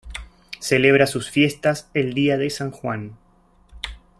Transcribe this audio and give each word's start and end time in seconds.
Celebra 0.59 1.05
sus 1.05 1.29
fiestas 1.29 1.87
el 1.93 2.15
día 2.15 2.35
de 2.35 2.49
San 2.49 2.71
Juan. 2.71 3.17